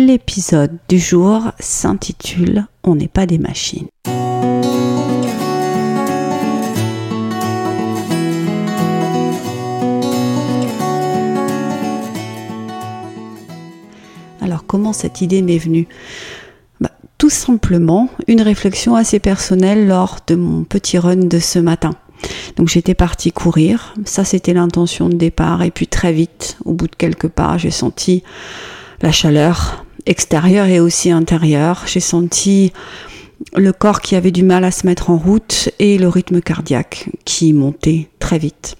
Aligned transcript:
L'épisode 0.00 0.78
du 0.88 0.96
jour 0.96 1.50
s'intitule 1.58 2.68
On 2.84 2.94
n'est 2.94 3.08
pas 3.08 3.26
des 3.26 3.38
machines. 3.38 3.88
Alors 14.40 14.66
comment 14.68 14.92
cette 14.92 15.20
idée 15.20 15.42
m'est 15.42 15.58
venue? 15.58 15.88
Bah, 16.80 16.92
Tout 17.18 17.28
simplement 17.28 18.08
une 18.28 18.40
réflexion 18.42 18.94
assez 18.94 19.18
personnelle 19.18 19.88
lors 19.88 20.18
de 20.28 20.36
mon 20.36 20.62
petit 20.62 20.98
run 20.98 21.16
de 21.16 21.40
ce 21.40 21.58
matin. 21.58 21.96
Donc 22.54 22.68
j'étais 22.68 22.94
partie 22.94 23.32
courir, 23.32 23.94
ça 24.04 24.22
c'était 24.22 24.54
l'intention 24.54 25.08
de 25.08 25.16
départ, 25.16 25.64
et 25.64 25.72
puis 25.72 25.88
très 25.88 26.12
vite, 26.12 26.56
au 26.64 26.72
bout 26.72 26.86
de 26.86 26.94
quelques 26.94 27.26
pas, 27.26 27.58
j'ai 27.58 27.72
senti 27.72 28.22
la 29.02 29.10
chaleur 29.10 29.84
extérieure 30.06 30.66
et 30.66 30.80
aussi 30.80 31.10
intérieure. 31.10 31.84
J'ai 31.86 32.00
senti 32.00 32.72
le 33.54 33.72
corps 33.72 34.00
qui 34.00 34.16
avait 34.16 34.30
du 34.30 34.42
mal 34.42 34.64
à 34.64 34.70
se 34.70 34.86
mettre 34.86 35.10
en 35.10 35.16
route 35.16 35.70
et 35.78 35.98
le 35.98 36.08
rythme 36.08 36.40
cardiaque 36.40 37.08
qui 37.24 37.52
montait 37.52 38.08
très 38.18 38.38
vite. 38.38 38.76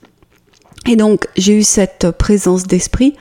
Et 0.87 0.97
donc 0.97 1.27
j'ai 1.37 1.59
eu 1.59 1.62
cette 1.62 2.11
présence 2.12 2.67
d'esprit 2.67 3.15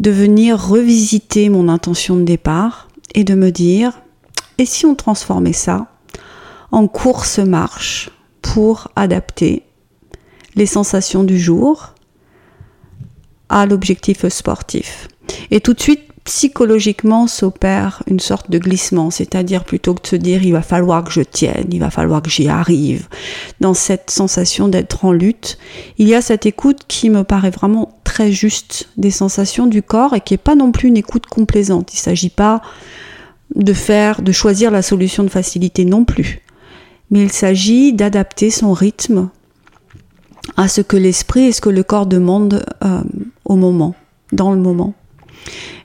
de 0.00 0.10
venir 0.10 0.60
revisiter 0.60 1.48
mon 1.48 1.68
intention 1.68 2.16
de 2.16 2.22
départ 2.22 2.88
et 3.14 3.24
de 3.24 3.34
me 3.34 3.50
dire, 3.50 3.92
et 4.58 4.66
si 4.66 4.86
on 4.86 4.94
transformait 4.94 5.52
ça 5.52 5.86
en 6.70 6.86
course-marche 6.86 8.10
pour 8.42 8.88
adapter 8.96 9.62
les 10.54 10.66
sensations 10.66 11.24
du 11.24 11.38
jour 11.38 11.94
à 13.48 13.66
l'objectif 13.66 14.26
sportif? 14.28 15.08
Et 15.50 15.60
tout 15.60 15.74
de 15.74 15.80
suite, 15.80 16.05
psychologiquement 16.26 17.28
s'opère 17.28 18.02
une 18.08 18.18
sorte 18.18 18.50
de 18.50 18.58
glissement, 18.58 19.10
c'est-à-dire 19.12 19.64
plutôt 19.64 19.94
que 19.94 20.02
de 20.02 20.06
se 20.08 20.16
dire 20.16 20.42
il 20.42 20.52
va 20.52 20.60
falloir 20.60 21.04
que 21.04 21.12
je 21.12 21.22
tienne, 21.22 21.68
il 21.70 21.78
va 21.78 21.90
falloir 21.90 22.20
que 22.20 22.28
j'y 22.28 22.48
arrive, 22.48 23.08
dans 23.60 23.74
cette 23.74 24.10
sensation 24.10 24.66
d'être 24.66 25.04
en 25.04 25.12
lutte, 25.12 25.56
il 25.98 26.08
y 26.08 26.16
a 26.16 26.20
cette 26.20 26.44
écoute 26.44 26.80
qui 26.88 27.10
me 27.10 27.22
paraît 27.22 27.50
vraiment 27.50 27.96
très 28.02 28.32
juste 28.32 28.88
des 28.96 29.12
sensations 29.12 29.66
du 29.66 29.82
corps 29.82 30.14
et 30.14 30.20
qui 30.20 30.34
n'est 30.34 30.38
pas 30.38 30.56
non 30.56 30.72
plus 30.72 30.88
une 30.88 30.96
écoute 30.96 31.26
complaisante. 31.26 31.94
Il 31.94 31.98
ne 31.98 32.00
s'agit 32.00 32.28
pas 32.28 32.60
de 33.54 33.72
faire, 33.72 34.20
de 34.20 34.32
choisir 34.32 34.72
la 34.72 34.82
solution 34.82 35.22
de 35.22 35.28
facilité 35.28 35.84
non 35.84 36.04
plus, 36.04 36.42
mais 37.12 37.22
il 37.22 37.30
s'agit 37.30 37.92
d'adapter 37.92 38.50
son 38.50 38.72
rythme 38.72 39.30
à 40.56 40.66
ce 40.66 40.80
que 40.80 40.96
l'esprit 40.96 41.44
et 41.44 41.52
ce 41.52 41.60
que 41.60 41.70
le 41.70 41.84
corps 41.84 42.06
demande 42.06 42.66
euh, 42.84 43.02
au 43.44 43.54
moment, 43.54 43.94
dans 44.32 44.50
le 44.50 44.58
moment. 44.58 44.94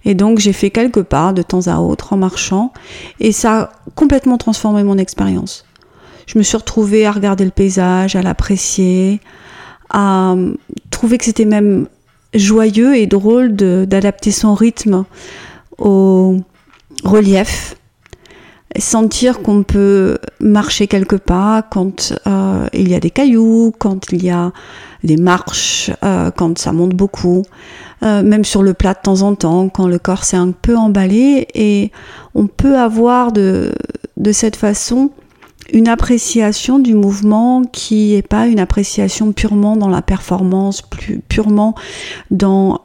Et 0.06 0.16
donc 0.16 0.40
j'ai 0.40 0.54
fait 0.54 0.70
quelques 0.70 1.04
pas 1.04 1.34
de 1.34 1.42
temps 1.42 1.68
à 1.68 1.78
autre 1.80 2.14
en 2.14 2.18
marchant 2.18 2.74
et 3.20 3.32
ça 3.32 3.60
a 3.60 3.72
complètement 3.96 4.38
transformé 4.38 4.84
mon 4.84 4.98
expérience. 4.98 5.66
Je 6.26 6.38
me 6.38 6.44
suis 6.44 6.58
retrouvée 6.58 7.06
à 7.06 7.12
regarder 7.12 7.46
le 7.46 7.52
paysage, 7.52 8.16
à 8.16 8.22
l'apprécier, 8.22 9.20
à 9.90 10.36
trouver 10.90 11.18
que 11.18 11.26
c'était 11.26 11.46
même 11.46 11.88
joyeux 12.34 12.96
et 12.96 13.08
drôle 13.08 13.56
d'adapter 13.56 14.32
son 14.32 14.54
rythme 14.54 15.06
au 15.78 16.38
relief, 17.04 17.76
sentir 18.80 19.42
qu'on 19.42 19.64
peut 19.64 20.18
marcher 20.40 20.88
quelques 20.88 21.18
pas 21.18 21.62
quand 21.62 22.14
euh, 22.28 22.68
il 22.74 22.90
y 22.90 22.96
a 22.96 23.00
des 23.00 23.10
cailloux, 23.10 23.74
quand 23.78 24.12
il 24.12 24.24
y 24.24 24.30
a 24.30 24.52
des 25.04 25.18
marches, 25.18 25.92
euh, 26.04 26.32
quand 26.32 26.58
ça 26.58 26.72
monte 26.72 26.94
beaucoup, 26.94 27.44
euh, 28.04 28.24
même 28.24 28.46
sur 28.46 28.64
le 28.64 28.74
plat 28.74 28.94
de 28.94 29.00
temps 29.04 29.24
en 29.24 29.36
temps, 29.36 29.68
quand 29.70 29.88
le 29.88 30.00
corps 30.00 30.24
s'est 30.24 30.38
un 30.38 30.52
peu 30.52 30.78
emballé, 30.78 31.48
et 31.54 31.92
on 32.34 32.48
peut 32.48 32.78
avoir 32.78 33.32
de, 33.32 33.74
de 34.18 34.32
cette 34.32 34.56
façon 34.56 35.12
une 35.74 35.88
appréciation 35.88 36.80
du 36.80 36.96
mouvement 36.96 37.64
qui 37.64 38.14
n'est 38.14 38.22
pas 38.22 38.48
une 38.48 38.60
appréciation 38.60 39.32
purement 39.32 39.78
dans 39.78 39.90
la 39.90 40.02
performance, 40.02 40.82
plus 40.82 41.20
purement 41.20 41.76
dans 42.30 42.82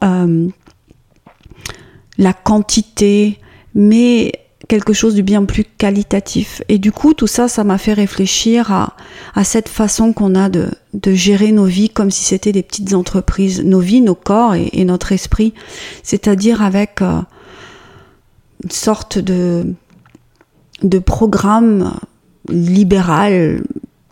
la 2.19 2.33
quantité, 2.33 3.39
mais 3.75 4.33
quelque 4.69 4.93
chose 4.93 5.15
de 5.15 5.23
bien 5.23 5.45
plus 5.45 5.65
qualitatif. 5.65 6.63
Et 6.69 6.79
du 6.79 6.93
coup, 6.93 7.15
tout 7.15 7.27
ça, 7.27 7.49
ça 7.49 7.65
m'a 7.65 7.79
fait 7.79 7.93
réfléchir 7.93 8.73
à, 8.73 8.97
à 9.35 9.45
cette 9.45 9.69
façon 9.69 10.13
qu'on 10.13 10.35
a 10.35 10.49
de, 10.49 10.69
gérer 11.07 11.53
nos 11.53 11.67
vies 11.67 11.91
comme 11.91 12.11
si 12.11 12.25
c'était 12.25 12.53
des 12.53 12.63
petites 12.63 12.95
entreprises, 12.95 13.63
nos 13.63 13.81
vies, 13.81 14.01
nos 14.01 14.15
corps 14.15 14.55
et, 14.55 14.85
notre 14.85 15.13
esprit, 15.13 15.55
c'est-à-dire 16.03 16.63
avec 16.63 17.03
euh, 17.03 17.21
une 18.65 18.71
sorte 18.71 19.19
de, 19.19 19.75
programme 21.05 21.95
libéral 22.49 23.63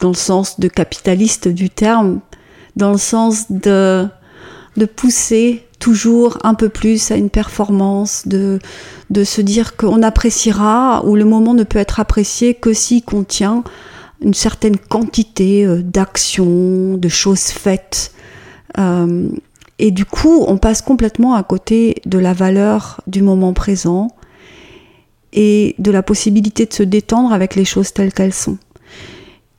dans 0.01 0.11
le 0.11 0.15
sens 0.15 0.61
de 0.61 0.69
capitaliste 0.69 1.49
du 1.49 1.71
terme, 1.71 2.21
dans 2.77 2.93
le 2.93 2.99
sens 2.99 3.51
de 3.51 4.09
pousser 4.95 5.65
toujours 5.85 6.39
un 6.45 6.55
peu 6.55 6.71
plus 6.71 7.11
à 7.11 7.17
une 7.17 7.29
performance, 7.29 8.27
de, 8.27 8.59
se 9.23 9.43
dire 9.43 9.77
qu'on 9.77 10.03
appréciera 10.03 11.05
ou 11.05 11.15
le 11.15 11.27
moment 11.27 11.53
ne 11.53 11.63
peut 11.63 11.79
être 11.79 12.01
apprécié 12.01 12.55
que 12.55 12.73
s'il 12.73 13.05
contient 13.05 13.63
une 14.23 14.33
certaine 14.33 14.79
quantité 14.79 15.67
euh, 15.67 15.83
d'actions, 15.83 16.97
de 16.97 17.09
choses 17.09 17.49
faites. 17.49 18.15
Euh, 18.79 19.29
et 19.79 19.91
du 19.91 20.07
coup, 20.07 20.47
on 20.49 20.57
passe 20.57 20.81
complètement 20.81 21.35
à 21.35 21.43
côté 21.43 21.97
de 22.07 22.19
la 22.19 22.33
valeur 22.33 23.03
du 23.07 23.21
moment 23.21 23.53
présent 23.53 24.09
et 25.35 25.75
de 25.79 25.91
la 25.91 26.03
possibilité 26.03 26.65
de 26.65 26.73
se 26.73 26.83
détendre 26.83 27.35
avec 27.35 27.57
les 27.57 27.67
choses 27.67 27.93
telles 27.93 28.15
qu'elles 28.15 28.33
sont. 28.33 28.57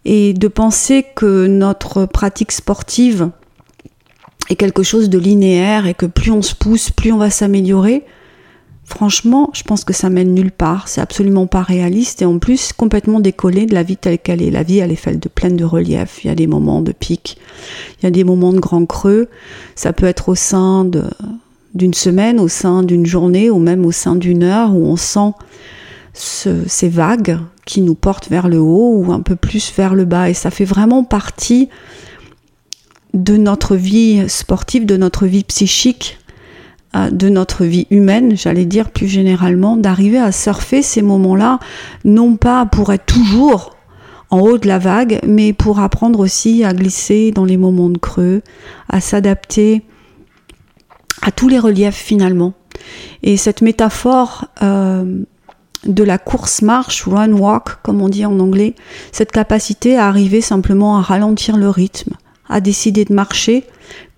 Et 0.05 0.33
de 0.33 0.47
penser 0.47 1.05
que 1.15 1.45
notre 1.45 2.07
pratique 2.07 2.51
sportive 2.51 3.29
est 4.49 4.55
quelque 4.55 4.83
chose 4.83 5.09
de 5.09 5.17
linéaire 5.17 5.87
et 5.87 5.93
que 5.93 6.05
plus 6.05 6.31
on 6.31 6.41
se 6.41 6.55
pousse, 6.55 6.89
plus 6.89 7.11
on 7.11 7.17
va 7.17 7.29
s'améliorer, 7.29 8.03
franchement, 8.85 9.49
je 9.53 9.63
pense 9.63 9.83
que 9.83 9.93
ça 9.93 10.09
mène 10.09 10.33
nulle 10.33 10.51
part. 10.51 10.87
C'est 10.87 11.01
absolument 11.01 11.47
pas 11.47 11.63
réaliste 11.63 12.21
et 12.21 12.25
en 12.25 12.39
plus 12.39 12.71
complètement 12.71 13.19
décollé 13.19 13.65
de 13.65 13.73
la 13.73 13.83
vie 13.83 13.97
telle 13.97 14.19
qu'elle 14.19 14.41
est. 14.41 14.51
La 14.51 14.63
vie, 14.63 14.77
elle 14.77 14.91
est 14.91 14.95
faite 14.95 15.21
de 15.21 15.29
pleine 15.29 15.57
de 15.57 15.65
relief. 15.65 16.23
Il 16.23 16.27
y 16.27 16.29
a 16.29 16.35
des 16.35 16.47
moments 16.47 16.81
de 16.81 16.91
pic, 16.91 17.37
il 17.99 18.03
y 18.03 18.07
a 18.07 18.11
des 18.11 18.23
moments 18.23 18.53
de 18.53 18.59
grand 18.59 18.85
creux. 18.85 19.27
Ça 19.75 19.93
peut 19.93 20.05
être 20.05 20.29
au 20.29 20.35
sein 20.35 20.85
d'une 21.73 21.93
semaine, 21.93 22.39
au 22.39 22.47
sein 22.47 22.83
d'une 22.83 23.05
journée 23.05 23.49
ou 23.49 23.59
même 23.59 23.85
au 23.85 23.91
sein 23.91 24.15
d'une 24.15 24.43
heure 24.43 24.75
où 24.75 24.85
on 24.85 24.95
sent 24.95 25.33
ces 26.13 26.87
vagues 26.87 27.39
qui 27.65 27.81
nous 27.81 27.95
portent 27.95 28.29
vers 28.29 28.47
le 28.47 28.59
haut 28.59 29.03
ou 29.03 29.11
un 29.11 29.21
peu 29.21 29.35
plus 29.35 29.73
vers 29.75 29.95
le 29.95 30.05
bas. 30.05 30.29
Et 30.29 30.33
ça 30.33 30.51
fait 30.51 30.63
vraiment 30.63 31.03
partie 31.03 31.69
de 33.15 33.37
notre 33.37 33.75
vie 33.75 34.25
sportive, 34.27 34.85
de 34.85 34.97
notre 34.97 35.25
vie 35.25 35.45
psychique, 35.45 36.19
euh, 36.95 37.09
de 37.09 37.29
notre 37.29 37.63
vie 37.63 37.87
humaine, 37.89 38.37
j'allais 38.37 38.65
dire 38.65 38.91
plus 38.91 39.07
généralement, 39.07 39.77
d'arriver 39.77 40.19
à 40.19 40.31
surfer 40.31 40.81
ces 40.81 41.01
moments-là, 41.01 41.59
non 42.03 42.35
pas 42.35 42.65
pour 42.65 42.93
être 42.93 43.05
toujours 43.05 43.75
en 44.29 44.41
haut 44.41 44.57
de 44.57 44.67
la 44.67 44.79
vague, 44.79 45.19
mais 45.25 45.53
pour 45.53 45.79
apprendre 45.79 46.19
aussi 46.19 46.63
à 46.63 46.73
glisser 46.73 47.31
dans 47.31 47.45
les 47.45 47.57
moments 47.57 47.89
de 47.89 47.97
creux, 47.97 48.41
à 48.89 48.99
s'adapter 48.99 49.83
à 51.21 51.31
tous 51.31 51.47
les 51.47 51.59
reliefs 51.59 51.95
finalement. 51.95 52.53
Et 53.23 53.37
cette 53.37 53.61
métaphore 53.61 54.45
euh, 54.61 55.23
de 55.85 56.03
la 56.03 56.17
course-marche, 56.17 57.07
run-walk, 57.07 57.81
comme 57.81 58.01
on 58.01 58.09
dit 58.09 58.25
en 58.25 58.39
anglais, 58.39 58.75
cette 59.13 59.31
capacité 59.31 59.97
à 59.97 60.07
arriver 60.07 60.41
simplement 60.41 60.97
à 60.97 61.01
ralentir 61.01 61.55
le 61.55 61.69
rythme, 61.69 62.13
à 62.49 62.61
décider 62.61 63.05
de 63.05 63.13
marcher 63.13 63.65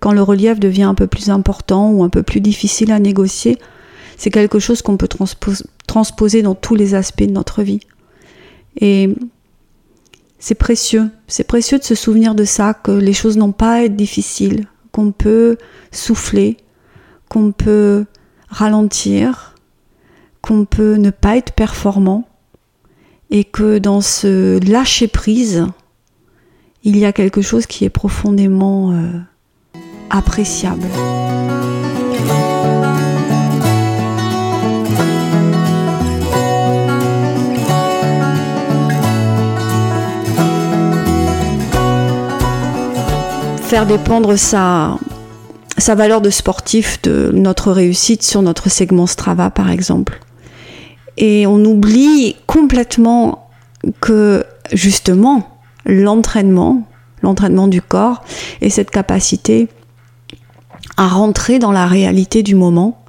quand 0.00 0.12
le 0.12 0.22
relief 0.22 0.58
devient 0.60 0.84
un 0.84 0.94
peu 0.94 1.06
plus 1.06 1.30
important 1.30 1.90
ou 1.90 2.02
un 2.04 2.08
peu 2.08 2.22
plus 2.22 2.40
difficile 2.40 2.92
à 2.92 2.98
négocier, 2.98 3.58
c'est 4.16 4.30
quelque 4.30 4.58
chose 4.58 4.82
qu'on 4.82 4.96
peut 4.96 5.08
transposer 5.86 6.42
dans 6.42 6.54
tous 6.54 6.74
les 6.74 6.94
aspects 6.94 7.24
de 7.24 7.32
notre 7.32 7.62
vie. 7.62 7.80
Et 8.80 9.14
c'est 10.38 10.54
précieux, 10.54 11.10
c'est 11.26 11.44
précieux 11.44 11.78
de 11.78 11.84
se 11.84 11.94
souvenir 11.94 12.34
de 12.34 12.44
ça, 12.44 12.74
que 12.74 12.92
les 12.92 13.12
choses 13.12 13.36
n'ont 13.36 13.52
pas 13.52 13.74
à 13.74 13.82
être 13.82 13.96
difficiles, 13.96 14.66
qu'on 14.92 15.12
peut 15.12 15.56
souffler, 15.90 16.56
qu'on 17.28 17.52
peut 17.52 18.04
ralentir, 18.48 19.54
qu'on 20.42 20.64
peut 20.64 20.94
ne 20.94 21.10
pas 21.10 21.36
être 21.36 21.52
performant, 21.52 22.28
et 23.30 23.44
que 23.44 23.78
dans 23.78 24.00
ce 24.00 24.58
lâcher 24.68 25.08
prise, 25.08 25.66
il 26.88 26.96
y 26.96 27.04
a 27.04 27.12
quelque 27.12 27.42
chose 27.42 27.66
qui 27.66 27.84
est 27.84 27.90
profondément 27.90 28.92
euh, 28.92 29.10
appréciable. 30.08 30.86
Faire 43.60 43.84
dépendre 43.84 44.38
sa, 44.38 44.96
sa 45.76 45.94
valeur 45.94 46.22
de 46.22 46.30
sportif 46.30 47.02
de 47.02 47.30
notre 47.34 47.70
réussite 47.70 48.22
sur 48.22 48.40
notre 48.40 48.70
segment 48.70 49.06
Strava 49.06 49.50
par 49.50 49.70
exemple. 49.70 50.20
Et 51.18 51.46
on 51.46 51.62
oublie 51.66 52.34
complètement 52.46 53.50
que 54.00 54.42
justement 54.72 55.57
l'entraînement, 55.84 56.88
l'entraînement 57.22 57.68
du 57.68 57.82
corps 57.82 58.22
et 58.60 58.70
cette 58.70 58.90
capacité 58.90 59.68
à 60.96 61.08
rentrer 61.08 61.58
dans 61.58 61.72
la 61.72 61.86
réalité 61.86 62.42
du 62.42 62.54
moment 62.54 63.04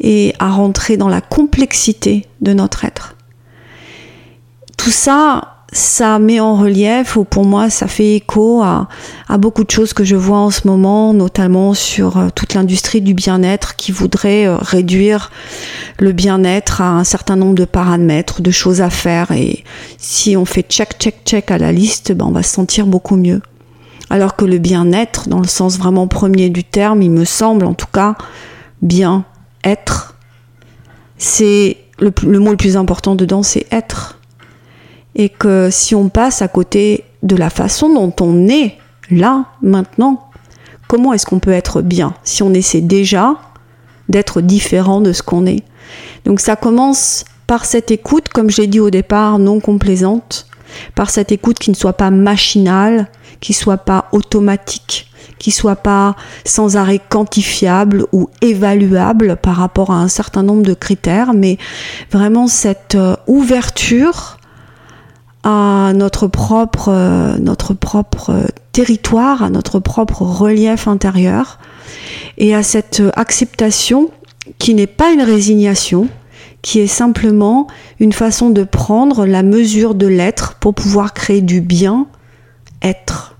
et 0.00 0.34
à 0.38 0.50
rentrer 0.50 0.96
dans 0.96 1.08
la 1.08 1.20
complexité 1.20 2.26
de 2.40 2.52
notre 2.52 2.84
être. 2.84 3.16
Tout 4.76 4.90
ça, 4.90 5.61
ça 5.72 6.18
met 6.18 6.38
en 6.38 6.54
relief, 6.54 7.16
ou 7.16 7.24
pour 7.24 7.46
moi, 7.46 7.70
ça 7.70 7.86
fait 7.86 8.16
écho 8.16 8.62
à, 8.62 8.88
beaucoup 9.38 9.64
de 9.64 9.70
choses 9.70 9.94
que 9.94 10.04
je 10.04 10.16
vois 10.16 10.38
en 10.38 10.50
ce 10.50 10.68
moment, 10.68 11.14
notamment 11.14 11.72
sur 11.72 12.18
euh, 12.18 12.28
toute 12.34 12.52
l'industrie 12.52 13.00
du 13.00 13.14
bien-être 13.14 13.74
qui 13.76 13.90
voudrait 13.90 14.46
euh, 14.46 14.56
réduire 14.56 15.30
le 15.98 16.12
bien-être 16.12 16.82
à 16.82 16.90
un 16.90 17.04
certain 17.04 17.36
nombre 17.36 17.54
de 17.54 17.64
paramètres, 17.64 18.42
de 18.42 18.50
choses 18.50 18.82
à 18.82 18.90
faire. 18.90 19.30
Et 19.30 19.64
si 19.96 20.36
on 20.36 20.44
fait 20.44 20.62
check, 20.68 20.98
check, 20.98 21.22
check 21.24 21.50
à 21.50 21.56
la 21.56 21.72
liste, 21.72 22.12
ben 22.12 22.26
on 22.26 22.32
va 22.32 22.42
se 22.42 22.52
sentir 22.52 22.86
beaucoup 22.86 23.16
mieux. 23.16 23.40
Alors 24.10 24.36
que 24.36 24.44
le 24.44 24.58
bien-être, 24.58 25.30
dans 25.30 25.40
le 25.40 25.48
sens 25.48 25.78
vraiment 25.78 26.06
premier 26.06 26.50
du 26.50 26.64
terme, 26.64 27.00
il 27.00 27.10
me 27.10 27.24
semble 27.24 27.64
en 27.64 27.72
tout 27.72 27.86
cas, 27.90 28.16
bien 28.82 29.24
être, 29.64 30.16
c'est 31.16 31.78
le, 31.98 32.12
le 32.26 32.38
mot 32.40 32.50
le 32.50 32.58
plus 32.58 32.76
important 32.76 33.14
dedans, 33.14 33.42
c'est 33.42 33.66
être 33.72 34.18
et 35.14 35.28
que 35.28 35.68
si 35.70 35.94
on 35.94 36.08
passe 36.08 36.42
à 36.42 36.48
côté 36.48 37.04
de 37.22 37.36
la 37.36 37.50
façon 37.50 37.92
dont 37.92 38.14
on 38.20 38.48
est 38.48 38.78
là, 39.10 39.46
maintenant, 39.62 40.28
comment 40.88 41.12
est-ce 41.12 41.26
qu'on 41.26 41.38
peut 41.38 41.52
être 41.52 41.82
bien 41.82 42.14
si 42.24 42.42
on 42.42 42.54
essaie 42.54 42.80
déjà 42.80 43.36
d'être 44.08 44.40
différent 44.40 45.00
de 45.00 45.12
ce 45.12 45.22
qu'on 45.22 45.46
est? 45.46 45.64
Donc 46.24 46.40
ça 46.40 46.56
commence 46.56 47.24
par 47.46 47.64
cette 47.64 47.90
écoute, 47.90 48.28
comme 48.28 48.50
j'ai 48.50 48.66
dit 48.66 48.80
au 48.80 48.90
départ, 48.90 49.38
non 49.38 49.60
complaisante, 49.60 50.46
par 50.94 51.10
cette 51.10 51.32
écoute 51.32 51.58
qui 51.58 51.70
ne 51.70 51.76
soit 51.76 51.92
pas 51.92 52.10
machinale, 52.10 53.08
qui 53.40 53.52
soit 53.52 53.78
pas 53.78 54.06
automatique, 54.12 55.10
qui 55.38 55.50
soit 55.50 55.76
pas 55.76 56.16
sans 56.46 56.76
arrêt 56.76 57.00
quantifiable 57.00 58.06
ou 58.12 58.30
évaluable 58.40 59.36
par 59.36 59.56
rapport 59.56 59.90
à 59.90 59.96
un 59.96 60.08
certain 60.08 60.42
nombre 60.42 60.62
de 60.62 60.74
critères, 60.74 61.34
mais 61.34 61.58
vraiment 62.10 62.46
cette 62.46 62.94
euh, 62.94 63.16
ouverture 63.26 64.38
à 65.42 65.92
notre 65.94 66.28
propre, 66.28 66.88
euh, 66.88 67.36
notre 67.38 67.74
propre 67.74 68.46
territoire, 68.72 69.42
à 69.42 69.50
notre 69.50 69.80
propre 69.80 70.22
relief 70.22 70.88
intérieur 70.88 71.58
et 72.38 72.54
à 72.54 72.62
cette 72.62 73.02
acceptation 73.16 74.10
qui 74.58 74.74
n'est 74.74 74.86
pas 74.86 75.12
une 75.12 75.22
résignation, 75.22 76.08
qui 76.62 76.80
est 76.80 76.86
simplement 76.86 77.66
une 78.00 78.12
façon 78.12 78.50
de 78.50 78.64
prendre 78.64 79.26
la 79.26 79.42
mesure 79.42 79.94
de 79.94 80.06
l'être 80.06 80.54
pour 80.54 80.74
pouvoir 80.74 81.12
créer 81.12 81.40
du 81.40 81.60
bien 81.60 82.06
être. 82.82 83.36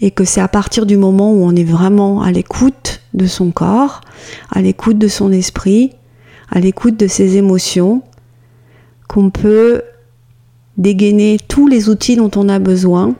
Et 0.00 0.10
que 0.10 0.24
c'est 0.24 0.42
à 0.42 0.48
partir 0.48 0.84
du 0.84 0.98
moment 0.98 1.32
où 1.32 1.42
on 1.42 1.56
est 1.56 1.64
vraiment 1.64 2.22
à 2.22 2.30
l'écoute 2.30 3.00
de 3.14 3.26
son 3.26 3.50
corps, 3.50 4.02
à 4.50 4.60
l'écoute 4.60 4.98
de 4.98 5.08
son 5.08 5.32
esprit, 5.32 5.92
à 6.50 6.60
l'écoute 6.60 6.98
de 6.98 7.06
ses 7.06 7.36
émotions, 7.36 8.02
qu'on 9.08 9.30
peut 9.30 9.82
dégainer 10.78 11.38
tous 11.48 11.66
les 11.66 11.88
outils 11.88 12.16
dont 12.16 12.30
on 12.36 12.48
a 12.48 12.58
besoin 12.58 13.14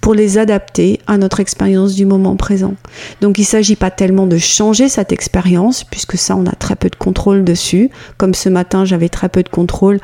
pour 0.00 0.14
les 0.14 0.38
adapter 0.38 0.98
à 1.06 1.18
notre 1.18 1.40
expérience 1.40 1.94
du 1.94 2.06
moment 2.06 2.36
présent. 2.36 2.74
Donc 3.20 3.38
il 3.38 3.42
ne 3.42 3.46
s'agit 3.46 3.76
pas 3.76 3.90
tellement 3.90 4.26
de 4.26 4.38
changer 4.38 4.88
cette 4.88 5.12
expérience, 5.12 5.84
puisque 5.84 6.16
ça 6.16 6.36
on 6.36 6.46
a 6.46 6.52
très 6.52 6.74
peu 6.74 6.88
de 6.88 6.96
contrôle 6.96 7.44
dessus. 7.44 7.90
Comme 8.16 8.34
ce 8.34 8.48
matin 8.48 8.84
j'avais 8.84 9.08
très 9.08 9.28
peu 9.28 9.42
de 9.42 9.48
contrôle 9.48 10.00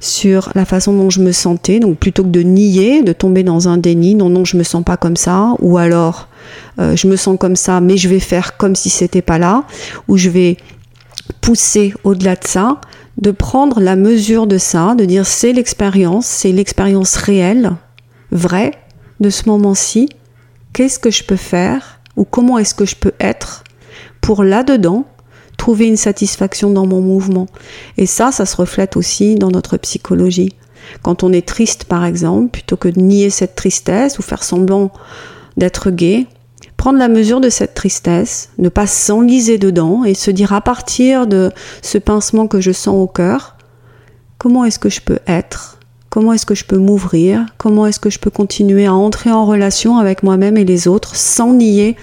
sur 0.00 0.50
la 0.54 0.64
façon 0.64 0.92
dont 0.92 1.10
je 1.10 1.20
me 1.20 1.32
sentais. 1.32 1.80
Donc 1.80 1.98
plutôt 1.98 2.22
que 2.22 2.28
de 2.28 2.42
nier, 2.42 3.02
de 3.02 3.12
tomber 3.12 3.42
dans 3.42 3.68
un 3.68 3.76
déni, 3.76 4.14
non 4.14 4.30
non 4.30 4.44
je 4.44 4.56
me 4.56 4.62
sens 4.62 4.84
pas 4.84 4.96
comme 4.96 5.16
ça, 5.16 5.54
ou 5.58 5.78
alors 5.78 6.28
euh, 6.78 6.94
je 6.94 7.08
me 7.08 7.16
sens 7.16 7.36
comme 7.38 7.56
ça, 7.56 7.80
mais 7.80 7.96
je 7.96 8.08
vais 8.08 8.20
faire 8.20 8.56
comme 8.56 8.76
si 8.76 8.88
c'était 8.88 9.22
pas 9.22 9.38
là, 9.38 9.64
ou 10.06 10.16
je 10.16 10.28
vais 10.28 10.56
pousser 11.40 11.92
au-delà 12.04 12.36
de 12.36 12.46
ça, 12.46 12.80
de 13.18 13.30
prendre 13.30 13.80
la 13.80 13.96
mesure 13.96 14.46
de 14.46 14.58
ça, 14.58 14.94
de 14.94 15.04
dire 15.04 15.26
c'est 15.26 15.52
l'expérience, 15.52 16.26
c'est 16.26 16.52
l'expérience 16.52 17.16
réelle, 17.16 17.72
vraie 18.30 18.72
de 19.20 19.30
ce 19.30 19.48
moment-ci. 19.48 20.08
Qu'est-ce 20.72 20.98
que 20.98 21.10
je 21.10 21.24
peux 21.24 21.36
faire 21.36 22.00
ou 22.16 22.24
comment 22.24 22.58
est-ce 22.58 22.74
que 22.74 22.84
je 22.84 22.96
peux 22.96 23.12
être 23.20 23.64
pour 24.20 24.42
là-dedans 24.42 25.04
trouver 25.56 25.86
une 25.86 25.96
satisfaction 25.96 26.70
dans 26.70 26.86
mon 26.86 27.00
mouvement? 27.00 27.46
Et 27.96 28.06
ça, 28.06 28.32
ça 28.32 28.46
se 28.46 28.56
reflète 28.56 28.96
aussi 28.96 29.36
dans 29.36 29.50
notre 29.50 29.76
psychologie. 29.76 30.52
Quand 31.02 31.22
on 31.22 31.32
est 31.32 31.46
triste, 31.46 31.84
par 31.84 32.04
exemple, 32.04 32.50
plutôt 32.50 32.76
que 32.76 32.88
de 32.88 33.00
nier 33.00 33.30
cette 33.30 33.54
tristesse 33.54 34.18
ou 34.18 34.22
faire 34.22 34.42
semblant 34.42 34.92
d'être 35.56 35.90
gai, 35.90 36.26
prendre 36.76 36.98
la 36.98 37.08
mesure 37.08 37.40
de 37.40 37.48
cette 37.48 37.74
tristesse, 37.74 38.50
ne 38.58 38.68
pas 38.68 38.86
s'enliser 38.86 39.58
dedans 39.58 40.04
et 40.04 40.14
se 40.14 40.30
dire 40.30 40.52
à 40.52 40.60
partir 40.60 41.26
de 41.26 41.50
ce 41.82 41.98
pincement 41.98 42.46
que 42.46 42.60
je 42.60 42.72
sens 42.72 42.94
au 42.96 43.06
cœur, 43.06 43.56
comment 44.38 44.64
est-ce 44.64 44.78
que 44.78 44.90
je 44.90 45.00
peux 45.00 45.18
être? 45.26 45.78
Comment 46.10 46.32
est-ce 46.32 46.46
que 46.46 46.54
je 46.54 46.64
peux 46.64 46.78
m'ouvrir? 46.78 47.44
Comment 47.58 47.86
est-ce 47.86 47.98
que 47.98 48.10
je 48.10 48.18
peux 48.18 48.30
continuer 48.30 48.86
à 48.86 48.94
entrer 48.94 49.32
en 49.32 49.46
relation 49.46 49.98
avec 49.98 50.22
moi-même 50.22 50.56
et 50.56 50.64
les 50.64 50.86
autres 50.86 51.16
sans 51.16 51.52
nier 51.52 51.96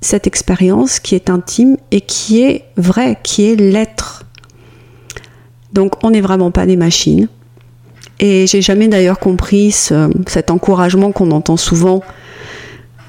cette 0.00 0.28
expérience 0.28 1.00
qui 1.00 1.16
est 1.16 1.28
intime 1.28 1.76
et 1.90 2.00
qui 2.00 2.42
est 2.42 2.66
vraie, 2.76 3.18
qui 3.22 3.50
est 3.50 3.56
l'être? 3.56 4.24
Donc 5.72 6.04
on 6.04 6.10
n'est 6.10 6.20
vraiment 6.20 6.50
pas 6.50 6.66
des 6.66 6.76
machines. 6.76 7.28
Et 8.20 8.46
j'ai 8.46 8.62
jamais 8.62 8.88
d'ailleurs 8.88 9.18
compris 9.18 9.70
cet 9.72 10.50
encouragement 10.50 11.12
qu'on 11.12 11.30
entend 11.30 11.56
souvent 11.56 12.02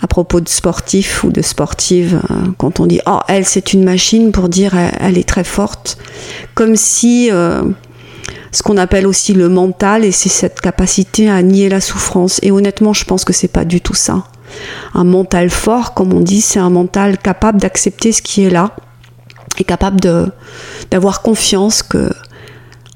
à 0.01 0.07
propos 0.07 0.39
de 0.39 0.49
sportifs 0.49 1.23
ou 1.23 1.31
de 1.31 1.41
sportives, 1.41 2.21
euh, 2.29 2.33
quand 2.57 2.79
on 2.79 2.85
dit 2.85 3.01
oh 3.05 3.19
elle 3.27 3.45
c'est 3.45 3.73
une 3.73 3.83
machine 3.83 4.31
pour 4.31 4.49
dire 4.49 4.73
elle, 4.99 5.17
est 5.17 5.27
très 5.27 5.43
forte, 5.43 5.97
comme 6.55 6.75
si 6.75 7.29
euh, 7.31 7.63
ce 8.51 8.63
qu'on 8.63 8.77
appelle 8.77 9.05
aussi 9.05 9.33
le 9.33 9.49
mental 9.49 10.05
et 10.05 10.11
c'est 10.11 10.29
cette 10.29 10.61
capacité 10.61 11.29
à 11.29 11.41
nier 11.41 11.69
la 11.69 11.81
souffrance. 11.81 12.39
Et 12.41 12.51
honnêtement, 12.51 12.93
je 12.93 13.05
pense 13.05 13.23
que 13.23 13.33
c'est 13.33 13.47
pas 13.47 13.65
du 13.65 13.81
tout 13.81 13.93
ça. 13.93 14.23
Un 14.93 15.03
mental 15.03 15.49
fort, 15.49 15.93
comme 15.93 16.13
on 16.13 16.21
dit, 16.21 16.41
c'est 16.41 16.59
un 16.59 16.71
mental 16.71 17.17
capable 17.17 17.59
d'accepter 17.59 18.11
ce 18.11 18.21
qui 18.21 18.43
est 18.43 18.49
là 18.49 18.75
et 19.59 19.63
capable 19.63 19.99
d'avoir 20.89 21.21
confiance 21.21 21.83
que 21.83 22.09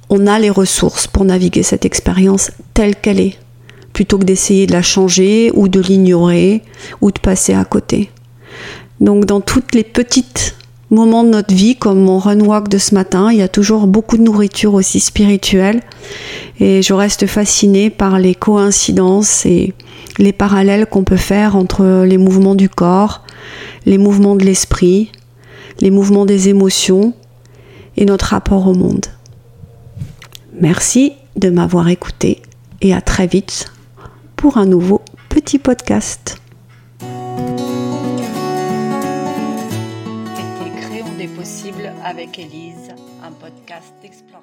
on 0.10 0.28
a 0.28 0.40
les 0.40 0.50
ressources 0.50 1.08
pour 1.08 1.26
naviguer 1.26 1.64
cette 1.64 1.86
expérience 1.86 2.52
telle 2.74 2.96
qu'elle 2.96 3.20
est 3.20 3.38
plutôt 3.94 4.18
que 4.18 4.26
d'essayer 4.26 4.68
de 4.68 4.74
la 4.74 4.82
changer 4.82 5.52
ou 5.54 5.68
de 5.68 5.80
l'ignorer 5.80 6.64
ou 7.02 7.12
de 7.12 7.20
passer 7.20 7.54
à 7.54 7.64
côté. 7.64 8.10
Donc 9.00 9.26
dans 9.26 9.42
toutes 9.42 9.74
les 9.76 9.84
petites 9.84 10.56
moments 10.90 11.24
de 11.24 11.30
notre 11.30 11.54
vie, 11.54 11.76
comme 11.76 12.00
mon 12.00 12.20
run 12.20 12.40
walk 12.40 12.70
de 12.70 12.78
ce 12.78 12.94
matin, 12.94 13.32
il 13.32 13.40
y 13.40 13.42
a 13.42 13.48
toujours 13.48 13.88
beaucoup 13.88 14.18
de 14.18 14.24
nourriture 14.24 14.74
aussi 14.74 15.00
spirituelle. 15.00 15.82
Et 16.60 16.82
je 16.82 16.94
reste 16.94 17.26
fascinée 17.28 17.90
par 17.90 18.20
les 18.20 18.36
coïncidences 18.36 19.46
et 19.46 19.74
les 20.20 20.34
parallèles 20.34 20.86
qu'on 20.86 21.04
peut 21.04 21.18
faire 21.18 21.56
entre 21.56 22.04
les 22.06 22.18
mouvements 22.18 22.56
du 22.56 22.70
corps, 22.70 23.24
les 23.86 23.98
mouvements 23.98 24.36
de 24.36 24.46
l'esprit, 24.46 25.12
les 25.80 25.90
mouvements 25.90 26.26
des 26.26 26.50
émotions 26.50 27.14
et 27.98 28.06
notre 28.06 28.28
rapport 28.28 28.68
au 28.68 28.74
monde. 28.74 29.06
Merci 30.60 31.14
de 31.36 31.50
m'avoir 31.50 31.90
écouté 31.90 32.42
et 32.82 32.94
à 32.94 33.02
très 33.02 33.26
vite 33.26 33.72
pour 34.44 34.58
un 34.58 34.66
nouveau 34.66 35.02
petit 35.30 35.58
podcast. 35.58 36.42
Créons 40.82 41.14
des 41.18 41.30
possibles 41.30 41.94
avec 42.04 42.38
Élise, 42.38 42.92
un 43.24 43.32
podcast 43.32 43.94
d'Explore 44.02 44.42